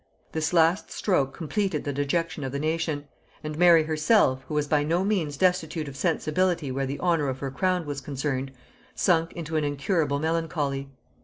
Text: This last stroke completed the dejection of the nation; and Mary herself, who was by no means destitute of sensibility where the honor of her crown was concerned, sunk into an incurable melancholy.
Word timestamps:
This 0.31 0.51
last 0.51 0.89
stroke 0.91 1.31
completed 1.35 1.83
the 1.83 1.93
dejection 1.93 2.43
of 2.43 2.51
the 2.51 2.57
nation; 2.57 3.07
and 3.43 3.55
Mary 3.55 3.83
herself, 3.83 4.41
who 4.47 4.55
was 4.55 4.65
by 4.67 4.83
no 4.83 5.03
means 5.03 5.37
destitute 5.37 5.87
of 5.87 5.95
sensibility 5.95 6.71
where 6.71 6.87
the 6.87 6.97
honor 6.97 7.29
of 7.29 7.37
her 7.37 7.51
crown 7.51 7.85
was 7.85 8.01
concerned, 8.01 8.51
sunk 8.95 9.31
into 9.33 9.57
an 9.57 9.63
incurable 9.63 10.17
melancholy. 10.17 10.89